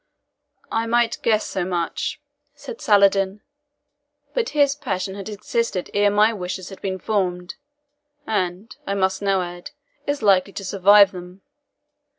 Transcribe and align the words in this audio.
"I 0.71 0.87
might 0.87 1.19
guess 1.21 1.45
so 1.45 1.63
much," 1.63 2.19
said 2.55 2.81
Saladin; 2.81 3.41
"but 4.33 4.49
his 4.57 4.73
passion 4.73 5.13
had 5.13 5.29
existed 5.29 5.91
ere 5.93 6.09
my 6.09 6.33
wishes 6.33 6.69
had 6.69 6.81
been 6.81 6.97
formed 6.97 7.53
and, 8.25 8.75
I 8.87 8.95
must 8.95 9.21
now 9.21 9.41
add, 9.43 9.69
is 10.07 10.23
likely 10.23 10.53
to 10.53 10.65
survive 10.65 11.11
them. 11.11 11.43